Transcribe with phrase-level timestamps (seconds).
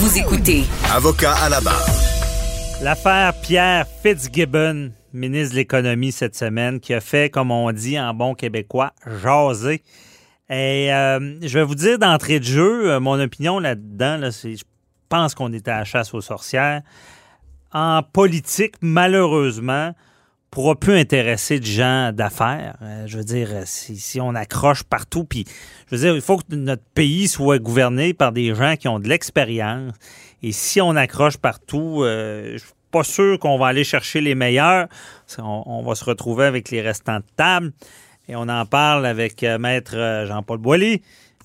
[0.00, 0.62] Vous écoutez
[0.94, 1.84] Avocat à la barre.
[2.84, 8.14] L'affaire Pierre Fitzgibbon, ministre de l'Économie cette semaine, qui a fait, comme on dit en
[8.14, 9.82] bon québécois, jaser.
[10.48, 14.54] Et euh, je vais vous dire d'entrée de jeu, euh, mon opinion là-dedans, là, c'est
[14.54, 14.62] je
[15.08, 16.82] pense qu'on était à la chasse aux sorcières.
[17.72, 19.94] En politique, malheureusement,
[20.50, 22.76] pourra plus intéresser de gens d'affaires.
[22.82, 25.44] Euh, je veux dire, euh, si, on accroche partout, puis
[25.86, 28.98] je veux dire, il faut que notre pays soit gouverné par des gens qui ont
[28.98, 29.92] de l'expérience.
[30.42, 34.34] Et si on accroche partout, euh, je suis pas sûr qu'on va aller chercher les
[34.34, 34.88] meilleurs.
[35.38, 37.72] On, on va se retrouver avec les restants de table.
[38.28, 41.02] Et on en parle avec euh, Maître Jean-Paul Boilly.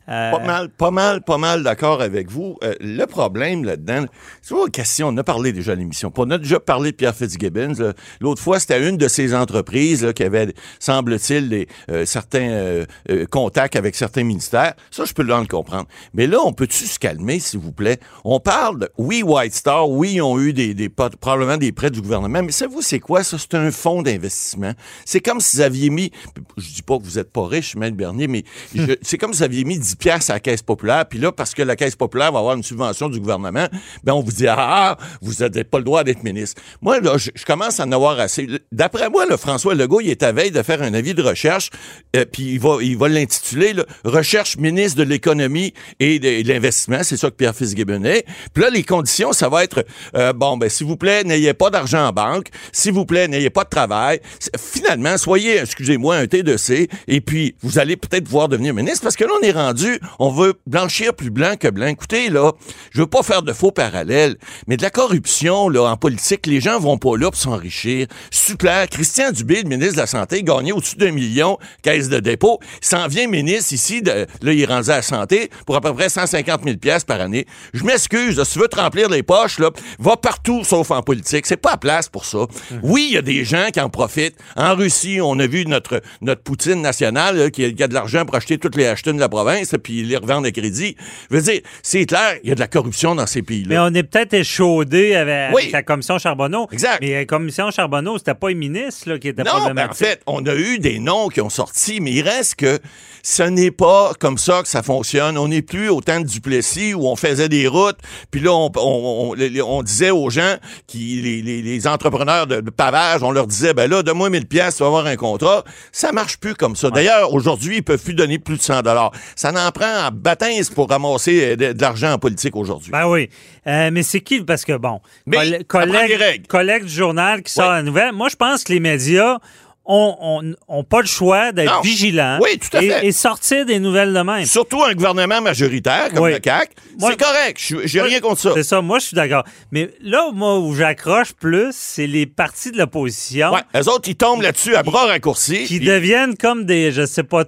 [0.09, 2.57] Euh, Pas mal, pas mal, pas mal d'accord avec vous.
[2.63, 4.05] Euh, le problème là-dedans,
[4.41, 6.11] c'est pas une question, on a parlé déjà à l'émission.
[6.17, 7.93] On a déjà parlé de Pierre Fitzgibbons.
[8.19, 12.85] L'autre fois, c'était une de ces entreprises là, qui avait, semble-t-il, des, euh, certains euh,
[13.09, 14.73] euh, contacts avec certains ministères.
[14.91, 15.87] Ça, je peux le comprendre.
[16.13, 17.99] Mais là, on peut-tu se calmer, s'il vous plaît?
[18.23, 21.89] On parle de, oui, White Star, oui, ils ont eu des, des probablement des prêts
[21.89, 23.37] du gouvernement, mais savez-vous, c'est quoi ça?
[23.37, 24.73] C'est un fonds d'investissement.
[25.05, 26.11] C'est comme si vous aviez mis,
[26.57, 28.43] je dis pas que vous êtes pas riche, Maître Bernier, mais
[29.01, 31.53] c'est comme si vous aviez mis 10 piastres à la Caisse populaire, puis là, parce
[31.53, 33.67] que la Caisse populaire va avoir une subvention du gouvernement,
[34.03, 36.61] ben on vous dit, ah, vous n'avez pas le droit d'être ministre.
[36.81, 38.47] Moi, là, je, commence à en avoir assez.
[38.71, 41.69] D'après moi, le François Legault, il est à veille de faire un avis de recherche,
[42.15, 47.03] euh, puis il va, il va l'intituler Recherche ministre de l'économie et de, l'investissement.
[47.03, 48.25] C'est ça que Pierre Fitzgibbon est.
[48.53, 51.69] Puis là, les conditions, ça va être, euh, bon, ben, s'il vous plaît, n'ayez pas
[51.69, 52.47] d'argent en banque.
[52.71, 54.19] S'il vous plaît, n'ayez pas de travail.
[54.57, 59.23] Finalement, soyez, excusez-moi, un T2C, et puis vous allez peut-être pouvoir devenir ministre, parce que
[59.23, 59.82] là, on est rendu,
[60.19, 61.87] on veut blanchir plus blanc que blanc.
[61.87, 62.51] Écoutez, là,
[62.91, 66.61] je veux pas faire de faux parallèles, mais de la corruption, là, en politique, les
[66.61, 68.07] gens vont pas là pour s'enrichir.
[68.31, 68.87] Super.
[68.89, 72.59] Christian Dubé, le ministre de la Santé, gagnait au-dessus d'un million, caisse de dépôt.
[72.81, 75.81] Il s'en vient ministre ici, de, là, il est rendu à la santé pour à
[75.81, 77.45] peu près 150 000 pièces par année.
[77.73, 81.45] Je m'excuse, si tu veux te remplir les poches, là, va partout sauf en politique.
[81.45, 82.45] C'est pas à place pour ça.
[82.81, 84.37] Oui, il y a des gens qui en profitent.
[84.55, 87.93] En Russie, on a vu notre, notre Poutine nationale là, qui, a, qui a de
[87.93, 90.95] l'argent pour acheter toutes les Ashton de la province, là, puis les revendre à crédit.
[91.29, 93.85] Je veux dire, c'est clair, il y a de la corruption dans ces mais pays-là.
[93.89, 95.61] on est peut-être échaudé avec, Oui.
[95.63, 96.67] avec la commission Charbonneau.
[96.71, 96.99] Exact.
[97.01, 100.21] Mais la commission Charbonneau, c'était pas les ministres là, qui étaient Non, ben, en fait,
[100.27, 102.79] on a eu des noms qui ont sorti, mais il reste que
[103.23, 105.37] ce n'est pas comme ça que ça fonctionne.
[105.37, 107.97] On n'est plus au temps de Duplessis où on faisait des routes,
[108.31, 110.55] puis là, on, on- on- les- on disait aux gens,
[110.87, 114.45] qui, les, les- les entrepreneurs de, de pavage, on leur disait, ben là, donne-moi 1000
[114.47, 115.63] pièces, tu vas avoir un contrat.
[115.91, 116.89] Ça marche plus comme ça.
[116.89, 119.11] D'ailleurs, aujourd'hui, ils peuvent plus donner plus de 100 dollars.
[119.35, 122.91] Ça n'en prend en baptême pour ramasser euh, de, de l'argent en politique aujourd'hui.
[122.91, 123.29] Ben oui.
[123.67, 124.41] Euh, mais c'est qui?
[124.41, 128.73] Parce que, bon, Mais collègue, du journal qui sort la nouvelle, moi, je pense que
[128.73, 129.37] les médias
[129.85, 130.53] ont,
[130.89, 133.05] pas le choix d'être vigilants Oui, tout à et, fait.
[133.05, 134.45] et sortir des nouvelles de même.
[134.45, 136.31] Surtout un gouvernement majoritaire comme Oui.
[136.33, 137.57] le CAC, c'est correct.
[137.59, 138.51] Je- J'ai rien contre ça.
[138.53, 139.43] C'est ça, moi, je suis d'accord.
[139.71, 144.15] Mais là, moi, où j'accroche plus, c'est les partis de l'opposition Ouais, eux autres, ils
[144.15, 145.65] tombent là-dessus à bras raccourcis.
[145.65, 147.43] qui puis- deviennent comme des, je sais pas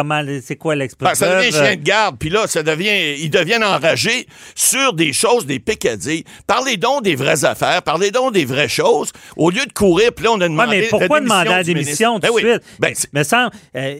[0.00, 1.26] comment, c'est quoi Ben, l'expression?
[1.26, 5.46] ça devient chien de garde, puis là, ça devient, ils deviennent enragés sur des choses,
[5.46, 6.24] des pécadilles.
[6.46, 10.24] Parlez donc des vraies affaires, parlez donc des vraies choses, au lieu de courir, puis
[10.24, 12.42] là, on a Ouais, demandé mais pourquoi la demander la démission tout de Ben oui.
[12.42, 12.62] suite?
[12.78, 13.94] Ben, semble, euh,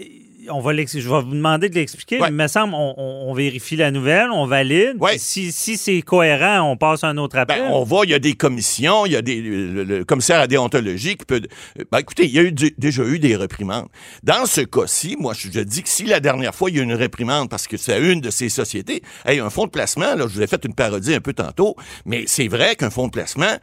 [0.51, 2.31] on va je vais vous demander de l'expliquer, Ouais.
[2.31, 4.97] mais me semble, on, on- on vérifie la nouvelle, on valide.
[5.01, 5.19] Ouais.
[5.19, 7.61] Si, si c'est cohérent, on passe à un autre appel.
[7.61, 10.41] Ben, on va, il y a des commissions, il y a des, le, le commissaire
[10.41, 11.41] à déontologie qui peut.
[11.91, 13.89] Ben, écoutez, il y a eu déjà eu des réprimandes.
[14.23, 16.83] Dans ce cas-ci, moi, je, je dis que si la dernière fois, il y a
[16.83, 20.15] eu une réprimande parce que c'est une de ces sociétés, hey, un fonds de placement,
[20.15, 23.07] là, je vous ai fait une parodie un peu tantôt, mais c'est vrai qu'un fonds
[23.07, 23.57] de placement,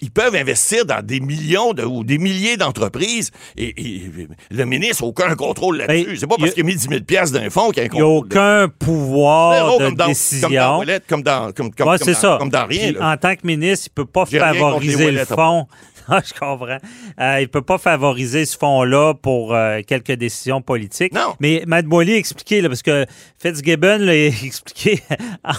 [0.00, 4.02] ils peuvent investir dans des millions de, ou des milliers d'entreprises et, et
[4.50, 6.06] le ministre n'a aucun contrôle là-dessus.
[6.06, 7.84] Ben, c'est pas parce qu'il a mis 10 000 piastres d'un fonds qu'il y a
[7.84, 8.26] un Il n'y a contrôle.
[8.26, 10.48] aucun pouvoir Zéro, de comme dans, décision.
[10.48, 12.36] Comme dans comme dans, comme, comme, Ouais, comme c'est dans- ça.
[12.38, 12.92] comme dans rien.
[12.92, 15.66] Puis, en tant que ministre, il ne peut pas favoriser le fonds.
[16.06, 16.76] Je comprends.
[17.18, 21.14] Euh, il peut pas favoriser ce fonds-là pour euh, quelques décisions politiques.
[21.14, 21.34] Non.
[21.40, 23.06] Mais Matt Boily a expliqué, là, parce que
[23.42, 25.00] Fitzgibbon l'a expliqué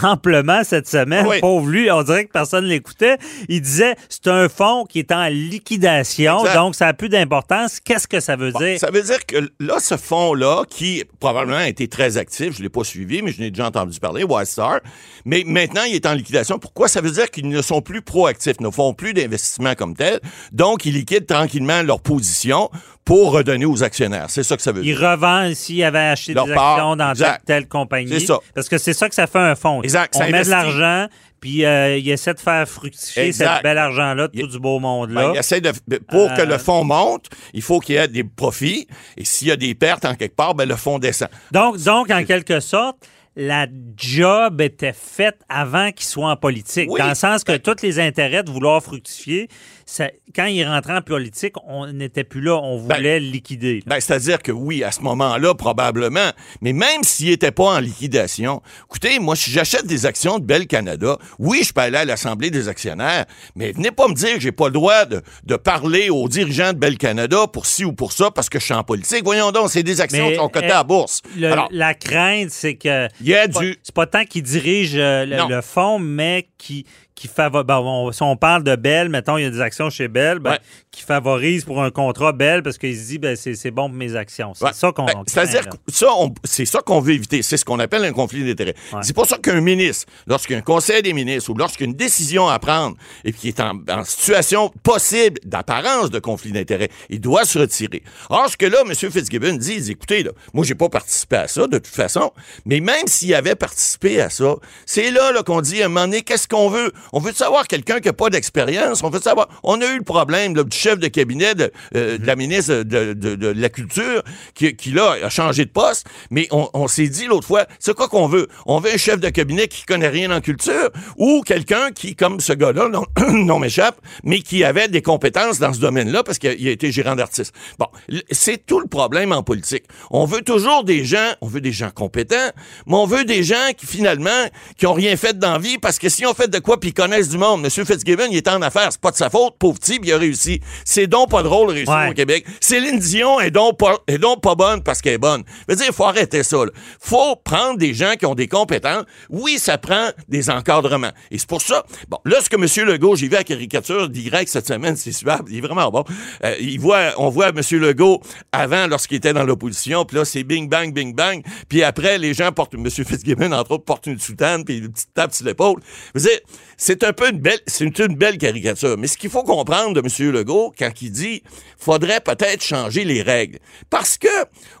[0.04, 1.24] amplement cette semaine.
[1.26, 1.40] Ah oui.
[1.40, 3.16] Pauvre lui, on dirait que personne ne l'écoutait.
[3.48, 6.54] Il disait c'est un fonds qui est en liquidation, Exact.
[6.54, 7.80] donc ça a plus d'importance.
[7.80, 8.78] Qu'est-ce que ça veut Bon, dire?
[8.78, 12.62] Ça veut dire que là, ce fonds-là, qui probablement a été très actif, je ne
[12.64, 14.80] l'ai pas suivi, mais je n'ai déjà entendu parler, Wildstar,
[15.24, 16.58] mais maintenant, il est en liquidation.
[16.58, 16.88] Pourquoi?
[16.88, 20.20] Ça veut dire qu'ils ne sont plus proactifs, ne font plus d'investissement comme tel.
[20.52, 22.70] Donc, ils liquident tranquillement leur position
[23.06, 24.26] pour redonner aux actionnaires.
[24.28, 25.10] C'est ça que ça veut Il dire.
[25.10, 28.08] revend s'il avait acheté Leur des part, actions dans telle, telle compagnie.
[28.20, 28.38] C'est ça.
[28.54, 29.80] Parce que c'est ça que ça fait un fonds.
[29.82, 31.06] Exact, On ça met de l'argent,
[31.40, 33.54] puis euh, il essaie de faire fructifier Exact.
[33.54, 35.30] cet bel argent-là, tout Il- du beau Ben, monde-là.
[35.34, 35.70] il essaie de,
[36.10, 38.88] pour que Euh, le fonds monte, il faut qu'il y ait des profits.
[39.16, 41.28] Et s'il y a des pertes en quelque part, ben, le fonds descend.
[41.52, 42.96] donc, donc, en quelque sorte,
[43.38, 43.66] la
[43.98, 46.88] job était faite avant qu'il soit en politique.
[46.90, 46.98] Oui.
[46.98, 49.48] Dans le sens que Ben- tous les intérêts de vouloir fructifier,
[49.88, 53.82] ça- quand il rentrait en politique, on n'était plus là, on Ben- voulait le liquider.
[53.86, 56.30] Ben, c'est-à-dire que oui, à ce moment-là, probablement.
[56.60, 60.66] Mais même s'il n'était pas en liquidation, écoutez, moi, si j'achète des actions de Bell
[60.66, 64.40] Canada, oui, je peux aller à l'Assemblée des actionnaires, mais venez pas me dire que
[64.40, 67.92] j'ai pas le droit de, de parler aux dirigeants de Bell Canada pour ci ou
[67.92, 69.22] pour ça parce que je suis en politique.
[69.24, 71.22] Voyons donc, c'est des actions Mais, qui sont cotées euh, à la bourse.
[71.36, 73.78] Le- Alors, la crainte, c'est que il y a du...
[73.84, 76.84] c'est pas tant qu'il dirige euh, le, le fonds, mais qui
[77.16, 79.88] qui favor- ben, on- si on parle de Bell, mettons, il y a des actions
[79.90, 80.58] chez Bell, ben, Ouais.
[80.90, 84.14] qui favorise pour un contrat Bell parce qu'il se dit ben, c'est bon pour mes
[84.14, 84.52] actions.
[84.54, 84.72] C'est Ouais.
[84.74, 86.06] ça qu'on Ben, C'est-à-dire ça,
[86.44, 87.40] c'est ça qu'on veut éviter.
[87.42, 88.74] C'est ce qu'on appelle un conflit d'intérêts.
[88.92, 89.00] Ouais.
[89.02, 91.88] C'est pour ça qu'un ministre, lorsqu'il y a un conseil des ministres ou lorsqu'il y
[91.88, 96.52] a une décision à prendre et qui est en, en situation possible d'apparence de conflit
[96.52, 98.02] d'intérêts, il doit se retirer.
[98.28, 98.94] Or, ce que là, M.
[98.94, 102.30] Fitzgibbon dit, il dit, écoutez, là, moi, j'ai pas participé à ça, de toute façon,
[102.66, 104.54] mais même s'il avait participé à ça,
[104.84, 106.92] c'est là, là qu'on dit, à un moment donné, qu'est-ce qu'on veut?
[107.12, 109.02] On veut savoir quelqu'un qui n'a pas d'expérience.
[109.02, 112.18] On veut savoir, on a eu le problème là, du chef de cabinet de, euh,
[112.18, 114.22] de la ministre de, de- de la Culture
[114.54, 117.94] qui, qui, là, a changé de poste, mais on, on s'est dit l'autre fois, c'est
[117.94, 118.48] quoi qu'on veut?
[118.66, 122.40] On veut un chef de cabinet qui connaît rien en culture ou quelqu'un qui, comme
[122.40, 126.68] ce gars-là, non, non m'échappe, mais qui avait des compétences dans ce domaine-là parce qu'il
[126.68, 127.54] a, été gérant d'artiste.
[127.78, 127.86] Bon,
[128.30, 129.84] c'est tout le problème en politique.
[130.10, 132.50] On veut toujours des gens, on veut des gens compétents,
[132.86, 134.30] mais on veut des gens qui, finalement,
[134.76, 136.92] qui ont rien fait dans la vie parce que si on fait de quoi puis
[136.96, 137.70] connaissent du monde, M.
[137.70, 140.60] Fitzgibbon, il est en affaires, c'est pas de sa faute, pauvre type, il a réussi.
[140.84, 142.10] C'est donc pas drôle de réussir Ouais.
[142.10, 142.44] au Québec.
[142.60, 145.42] Céline Dion est donc pas, est donc pas bonne parce qu'elle est bonne.
[145.68, 146.56] Je veux dire, faut arrêter ça.
[146.64, 146.70] là.
[147.00, 149.04] Faut prendre des gens qui ont des compétences.
[149.30, 151.12] Oui, ça prend des encadrements.
[151.30, 152.86] Et c'est pour ça, bon, là, ce que M.
[152.88, 156.04] Legault, j'ai vu la caricature d'Y cette semaine, c'est super, il est vraiment bon.
[156.44, 157.60] Euh, il voit, on voit M.
[157.72, 158.20] Legault
[158.52, 161.42] avant, lorsqu'il était dans l'opposition, puis là, c'est bing, bang, bing, bang.
[161.68, 162.88] Puis après, les gens portent, M.
[162.90, 165.80] Fitzgibbon, entre autres, porte une soutane, puis une petite tape sur l'épaule.
[166.14, 166.38] Je veux dire,
[166.86, 168.96] c'est un peu une belle, c'est une, belle caricature.
[168.96, 170.30] Mais ce qu'il faut comprendre de M.
[170.30, 171.42] Legault, quand il dit,
[171.76, 173.58] faudrait peut-être changer les règles.
[173.90, 174.28] Parce que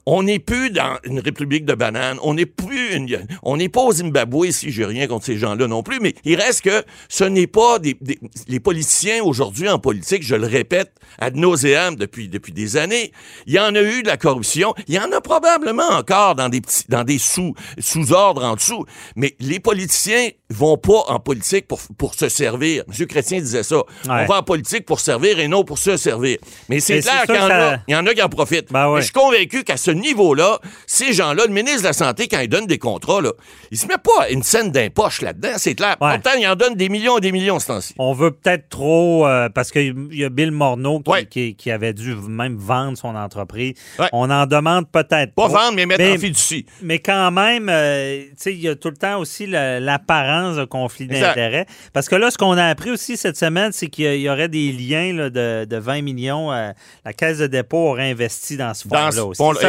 [0.06, 3.80] on n'est plus dans une république de bananes, on n'est plus une, on n'est pas
[3.80, 7.24] au Zimbabwe ici, j'ai rien contre ces gens-là non plus, mais il reste que ce
[7.24, 12.28] n'est pas des, des- les politiciens aujourd'hui en politique, je le répète ad nauseam depuis,
[12.28, 13.10] depuis des années,
[13.48, 16.48] il y en a eu de la corruption, il y en a probablement encore dans
[16.48, 18.84] des petits, dans des sous, sous-ordres en dessous,
[19.16, 22.84] mais les politiciens vont pas en politique pour, pour se servir.
[22.88, 23.06] M.
[23.06, 23.76] Chrétien disait ça.
[24.08, 26.38] On va en politique pour servir et non pour se servir.
[26.68, 28.72] Mais c'est clair qu'il y, ça- y en a qui en profitent.
[28.72, 32.40] Ben je suis convaincu qu'à ce niveau-là, ces gens-là, le ministre de la Santé, quand
[32.40, 33.32] il donne des contrats, là,
[33.70, 35.96] il se met pas une scène d'impoche là-dedans, c'est clair.
[36.00, 36.14] Ouais.
[36.18, 37.94] Pourtant, il en donne des millions et des millions ce temps-ci.
[37.98, 41.26] On veut peut-être trop, euh, parce qu'il y a Bill Morneau qui, Ouais.
[41.26, 43.74] qui- qui avait dû même vendre son entreprise.
[44.12, 45.56] On en demande peut-être Pas trop.
[45.56, 46.66] vendre, mais mettre Mais- en fiducie.
[46.82, 50.64] Mais quand même, euh, tu sais, il y a tout le temps aussi l'apparence de
[50.64, 51.66] conflit d'intérêts.
[51.92, 54.72] Parce que là, ce qu'on a appris aussi cette semaine, c'est qu'il y aurait des
[54.72, 56.52] liens là, de, de 20 millions.
[56.52, 56.72] euh,
[57.04, 58.86] la Caisse de dépôt aurait investi dans ce
[59.16, 59.38] fonds-là aussi.
[59.60, 59.68] Ça,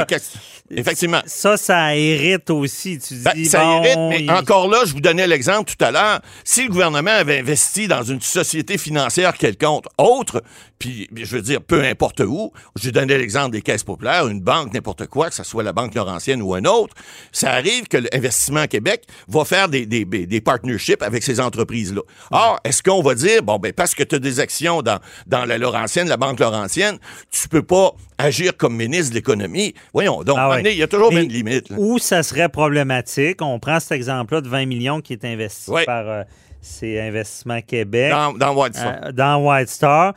[0.69, 1.21] Effectivement.
[1.25, 2.99] ça, ça hérite aussi.
[2.99, 5.83] Tu dis, Ben, ça bon, irrite, mais il- encore là, je vous donnais l'exemple tout
[5.85, 6.19] à l'heure.
[6.43, 10.43] Si le gouvernement avait investi dans une société financière quelconque, autre,
[10.79, 14.73] puis je veux dire, peu importe où, je donnais l'exemple des caisses populaires, une banque,
[14.73, 16.93] n'importe quoi, que ce soit la Banque Laurentienne ou un autre,
[17.31, 22.01] ça arrive que l'Investissement Québec va faire des, des, des partnerships avec ces entreprises-là.
[22.31, 25.45] Or, est-ce qu'on va dire, bon, ben, parce que tu as des actions dans, dans
[25.45, 26.97] la Laurentienne, la Banque Laurentienne,
[27.31, 29.73] tu peux pas agir comme ministre de l'économie?
[29.93, 30.61] Voyons, donc, Ah ouais.
[30.65, 31.69] il y a toujours une limite.
[31.69, 31.75] là.
[31.79, 35.85] Où ça serait problématique, on prend cet exemple-là de 20 millions qui est investi Ouais.
[35.85, 36.23] par euh,
[36.61, 38.11] ces Investissements Québec.
[38.11, 38.85] Dans, dans White Sox.
[39.05, 40.13] Euh, dans White Star.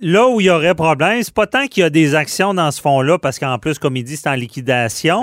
[0.00, 2.70] Là où il y aurait problème, c'est pas tant qu'il y a des actions dans
[2.70, 5.22] ce fonds-là, parce qu'en plus, comme il dit, c'est en liquidation.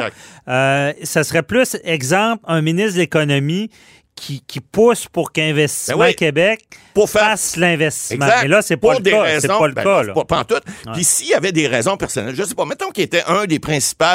[0.50, 3.70] Euh, ça serait plus, exemple, un ministre de l'économie
[4.16, 6.16] qui, qui pousse pour qu'Investissement Ben oui.
[6.16, 8.28] Québec Pour faire fasse l'investissement.
[8.42, 9.40] Mais là, c'est pas Pour le cas.
[9.40, 10.04] C'est pas le ben, cas.
[10.04, 10.14] là.
[10.14, 10.62] Pas, pas en tout.
[10.94, 13.60] Puis s'il y avait des raisons personnelles, je sais pas, mettons qu'il était un des
[13.60, 14.06] principaux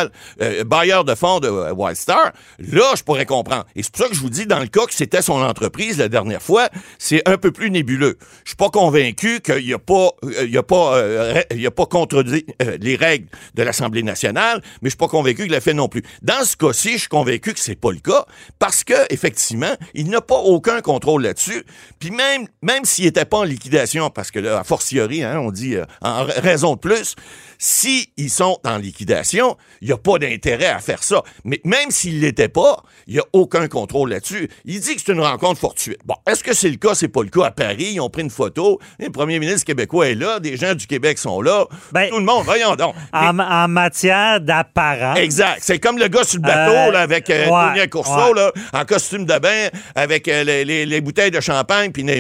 [0.41, 3.67] euh, bailleurs de fonds de euh, White Star, là, je pourrais comprendre.
[3.77, 5.99] Et c'est pour ça que je vous dis, dans le cas que c'était son entreprise
[5.99, 8.19] la dernière fois, c'est un peu plus nébuleux.
[8.45, 11.61] Je suis pas convaincu qu'il n'y a pas, euh, il y a pas, euh, il
[11.61, 15.43] y a pas contredit euh, les règles de l'Assemblée nationale, mais je suis pas convaincu
[15.43, 16.03] qu'il l'a fait non plus.
[16.23, 18.25] Dans ce cas-ci, je suis convaincu que c'est pas le cas
[18.59, 21.65] parce que, effectivement, Il n'a pas aucun contrôle là-dessus.
[21.99, 25.51] Puis même, même s'il n'était pas en liquidation, parce que là, a fortiori, hein, on
[25.51, 27.15] dit euh, en raison de plus,
[27.59, 31.23] si ils sont en liquidation, il n'y a pas d'intérêt à faire ça.
[31.45, 34.49] Mais même s'il ne l'était pas, il n'y a aucun contrôle là-dessus.
[34.65, 35.99] Il dit que c'est une rencontre fortuite.
[36.05, 36.95] Bon, est-ce que c'est le cas?
[36.95, 37.91] C'est pas le cas à Paris.
[37.95, 38.79] Ils ont pris une photo.
[38.99, 40.41] Le premier ministre québécois est là.
[40.41, 41.67] Des gens du Québec sont là.
[41.93, 42.95] Ben, Tout le monde, voyons donc.
[43.13, 45.19] En, en matière d'apparence.
[45.19, 45.59] Exact.
[45.61, 48.41] C'est comme le gars sur le bateau Euh, là, avec euh, ouais, Tony Courceau, ouais.
[48.41, 52.11] là, en costume de bain, avec euh, les, les- les bouteilles de champagne, puis là.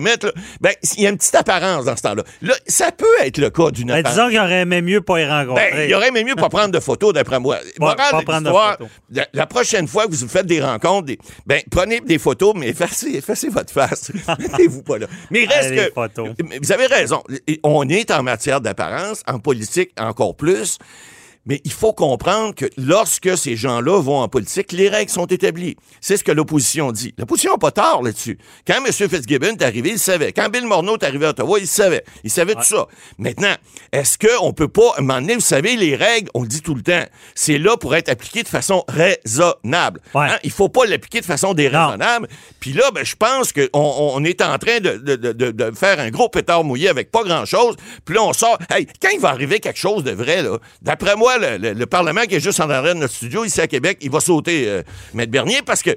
[0.60, 2.22] Ben, il y a une petite apparence dans ce temps-là.
[2.42, 4.16] Là, ça peut être le cas d'une Ben, apparence.
[4.16, 5.70] disons qu'il aurait aimé mieux pas y rencontrer.
[5.72, 7.58] Ben, il aurait aimé mieux pas prendre de photos, d'après moi.
[7.78, 8.88] Morale pas de prendre de l'histoire, photos.
[9.12, 12.68] La, la prochaine fois que vous faites des rencontres, des- ben, prenez des photos, mais
[12.68, 14.10] effacez, effacez votre face.
[14.38, 15.06] Mettez-vous pas là.
[15.30, 16.58] Mais reste Allez, que.
[16.62, 17.22] Vous avez raison.
[17.62, 20.78] On est en matière d'apparence, en politique encore plus.
[21.50, 25.74] Mais il faut comprendre que lorsque ces gens-là vont en politique, les règles sont établies.
[26.00, 27.12] C'est ce que l'opposition dit.
[27.18, 28.38] L'opposition n'a pas tort là-dessus.
[28.64, 28.92] Quand M.
[28.92, 30.32] Fitzgibbon est arrivé, il savait.
[30.32, 32.04] Quand Bill Morneau est arrivé à Ottawa, il savait.
[32.22, 32.86] Il savait tout ça.
[33.18, 33.52] Maintenant,
[33.90, 36.62] est-ce qu'on peut pas, à un moment donné, vous savez, les règles, on le dit
[36.62, 37.02] tout le temps,
[37.34, 40.00] c'est là pour être appliqué de façon raisonnable.
[40.14, 40.26] Ouais.
[40.30, 40.38] Hein?
[40.44, 42.28] Il faut pas l'appliquer de façon déraisonnable.
[42.60, 45.70] Puis là, ben, je pense qu'on on est en train de, de- de- de- de
[45.76, 47.74] faire un gros pétard mouillé avec pas grand-chose.
[48.04, 48.56] Puis là, on sort.
[48.70, 51.86] Hey, quand il va arriver quelque chose de vrai, là, d'après moi, le, le- le
[51.86, 54.64] Parlement qui est juste en arrière de notre studio, ici à Québec, il va sauter,
[54.68, 54.82] euh,
[55.14, 55.90] Maître Bernier, parce que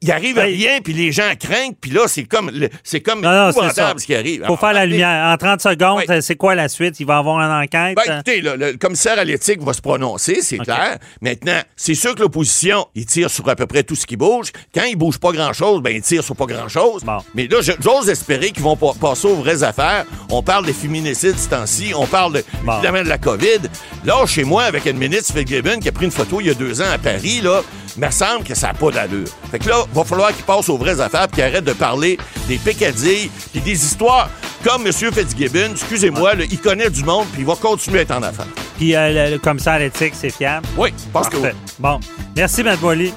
[0.00, 0.56] il arrive à Hey.
[0.56, 2.50] rien, puis les gens craignent, puis là, c'est comme,
[2.84, 3.94] c'est comme Non, non, ça.
[3.96, 4.44] ce qui arrive.
[4.46, 5.32] faut faire la lumière.
[5.32, 7.00] En 30 secondes, c'est quoi la suite?
[7.00, 7.96] Il va avoir une enquête?
[7.96, 10.98] ben, écoutez, là, le commissaire à l'éthique va se prononcer, c'est clair.
[11.20, 14.48] Maintenant, c'est sûr que l'opposition, il tire sur à peu près tout ce qui bouge.
[14.74, 17.02] Quand il bouge pas grand-chose, ben, il tire sur pas grand-chose.
[17.04, 17.18] Bon.
[17.34, 20.04] Mais là, j'ose espérer qu'ils vont pa- passer aux vraies affaires.
[20.30, 21.92] On parle des féminicides ce temps-ci.
[21.96, 22.74] On parle, de, Bon.
[22.74, 23.60] évidemment, de la COVID.
[24.04, 26.80] Là, chez moi, avec ministre Fitzgibbon qui a pris une photo il y a deux
[26.80, 27.62] ans à Paris, là,
[27.96, 29.28] me semble que ça n'a pas d'allure.
[29.50, 32.18] Fait que là, va falloir qu'il passe aux vraies affaires qu'il arrête de parler
[32.48, 34.30] des pécadilles puis des histoires
[34.64, 34.92] comme M.
[34.92, 35.72] Fitzgibbon.
[35.72, 38.46] Excusez-moi, il connaît du monde puis il va continuer à être en affaires.
[38.76, 40.66] Puis euh, le, le commissaire à l'éthique, c'est fiable?
[40.76, 41.42] Oui, je pense que oui.
[41.42, 41.56] Parfait.
[41.78, 42.00] Bon.
[42.36, 43.12] Merci, Mme Boily.